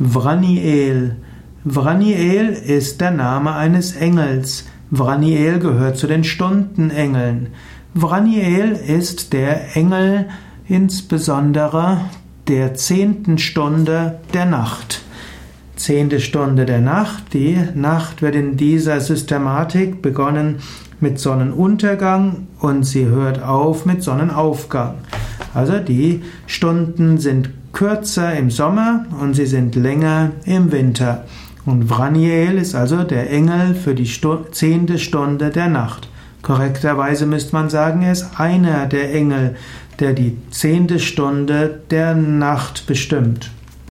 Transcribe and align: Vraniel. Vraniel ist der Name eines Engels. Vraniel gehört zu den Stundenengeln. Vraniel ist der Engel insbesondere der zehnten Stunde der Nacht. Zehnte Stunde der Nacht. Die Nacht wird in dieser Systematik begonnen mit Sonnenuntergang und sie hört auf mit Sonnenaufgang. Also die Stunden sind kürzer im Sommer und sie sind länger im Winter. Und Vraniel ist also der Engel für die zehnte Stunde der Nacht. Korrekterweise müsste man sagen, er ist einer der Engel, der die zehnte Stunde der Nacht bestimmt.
Vraniel. 0.00 1.16
Vraniel 1.64 2.50
ist 2.50 3.00
der 3.00 3.10
Name 3.10 3.54
eines 3.54 3.96
Engels. 3.96 4.64
Vraniel 4.92 5.58
gehört 5.58 5.98
zu 5.98 6.06
den 6.06 6.22
Stundenengeln. 6.22 7.48
Vraniel 7.94 8.78
ist 8.86 9.32
der 9.32 9.76
Engel 9.76 10.28
insbesondere 10.68 12.02
der 12.46 12.74
zehnten 12.74 13.38
Stunde 13.38 14.20
der 14.32 14.44
Nacht. 14.44 15.02
Zehnte 15.74 16.20
Stunde 16.20 16.64
der 16.64 16.80
Nacht. 16.80 17.34
Die 17.34 17.58
Nacht 17.74 18.22
wird 18.22 18.36
in 18.36 18.56
dieser 18.56 19.00
Systematik 19.00 20.00
begonnen 20.00 20.60
mit 21.00 21.18
Sonnenuntergang 21.18 22.46
und 22.60 22.84
sie 22.84 23.06
hört 23.06 23.42
auf 23.42 23.84
mit 23.84 24.04
Sonnenaufgang. 24.04 24.94
Also 25.54 25.80
die 25.80 26.22
Stunden 26.46 27.18
sind 27.18 27.50
kürzer 27.78 28.34
im 28.34 28.50
Sommer 28.50 29.06
und 29.20 29.34
sie 29.34 29.46
sind 29.46 29.76
länger 29.76 30.32
im 30.44 30.72
Winter. 30.72 31.26
Und 31.64 31.88
Vraniel 31.88 32.58
ist 32.58 32.74
also 32.74 33.04
der 33.04 33.30
Engel 33.30 33.76
für 33.76 33.94
die 33.94 34.10
zehnte 34.50 34.98
Stunde 34.98 35.50
der 35.50 35.68
Nacht. 35.68 36.08
Korrekterweise 36.42 37.24
müsste 37.24 37.52
man 37.52 37.70
sagen, 37.70 38.02
er 38.02 38.10
ist 38.10 38.40
einer 38.40 38.86
der 38.86 39.14
Engel, 39.14 39.54
der 40.00 40.12
die 40.12 40.36
zehnte 40.50 40.98
Stunde 40.98 41.78
der 41.88 42.16
Nacht 42.16 42.88
bestimmt. 42.88 43.52